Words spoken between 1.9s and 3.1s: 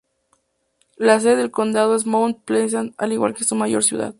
es Mount Pleasant,